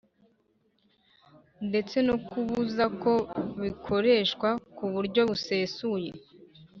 ndetse 1.67 1.97
no 2.07 2.15
kubuza 2.29 2.83
ko 3.01 3.13
bikoreshwa 3.61 4.49
ku 4.75 4.85
buryo 4.93 5.21
busesuye 5.29 6.09